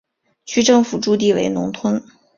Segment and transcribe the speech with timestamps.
[0.45, 2.01] 区政府驻地为农通。